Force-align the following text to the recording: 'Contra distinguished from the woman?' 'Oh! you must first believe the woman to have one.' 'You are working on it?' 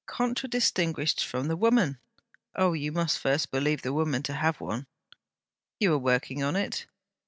'Contra 0.07 0.49
distinguished 0.49 1.23
from 1.23 1.47
the 1.47 1.55
woman?' 1.55 1.99
'Oh! 2.55 2.73
you 2.73 2.91
must 2.91 3.19
first 3.19 3.51
believe 3.51 3.83
the 3.83 3.93
woman 3.93 4.23
to 4.23 4.33
have 4.33 4.59
one.' 4.59 4.87
'You 5.79 5.93
are 5.93 5.97
working 5.99 6.41
on 6.41 6.55
it?' 6.55 6.87